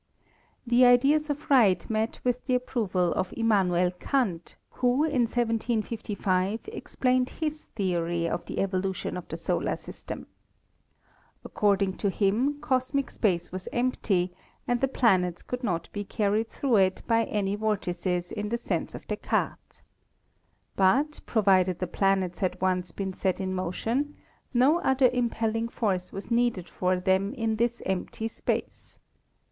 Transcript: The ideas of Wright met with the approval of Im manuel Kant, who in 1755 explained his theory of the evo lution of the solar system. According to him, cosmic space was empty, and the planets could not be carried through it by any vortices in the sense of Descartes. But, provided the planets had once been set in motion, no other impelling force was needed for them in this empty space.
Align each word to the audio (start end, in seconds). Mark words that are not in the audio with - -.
The 0.65 0.83
ideas 0.83 1.29
of 1.29 1.47
Wright 1.51 1.87
met 1.87 2.19
with 2.23 2.43
the 2.47 2.55
approval 2.55 3.13
of 3.13 3.31
Im 3.37 3.49
manuel 3.49 3.91
Kant, 3.99 4.55
who 4.81 5.03
in 5.03 5.29
1755 5.29 6.61
explained 6.73 7.29
his 7.29 7.65
theory 7.75 8.27
of 8.27 8.43
the 8.47 8.55
evo 8.55 8.81
lution 8.81 9.15
of 9.15 9.27
the 9.27 9.37
solar 9.37 9.75
system. 9.75 10.25
According 11.45 11.97
to 11.97 12.09
him, 12.09 12.59
cosmic 12.61 13.11
space 13.11 13.51
was 13.51 13.69
empty, 13.71 14.33
and 14.67 14.81
the 14.81 14.87
planets 14.87 15.43
could 15.43 15.63
not 15.63 15.87
be 15.93 16.03
carried 16.03 16.49
through 16.49 16.77
it 16.77 17.03
by 17.05 17.25
any 17.25 17.53
vortices 17.55 18.31
in 18.31 18.49
the 18.49 18.57
sense 18.57 18.95
of 18.95 19.07
Descartes. 19.07 19.83
But, 20.75 21.19
provided 21.27 21.77
the 21.77 21.85
planets 21.85 22.39
had 22.39 22.59
once 22.59 22.91
been 22.91 23.13
set 23.13 23.39
in 23.39 23.53
motion, 23.53 24.15
no 24.51 24.81
other 24.81 25.11
impelling 25.13 25.67
force 25.69 26.11
was 26.11 26.31
needed 26.31 26.67
for 26.67 26.99
them 26.99 27.35
in 27.35 27.57
this 27.57 27.83
empty 27.85 28.27
space. 28.27 28.97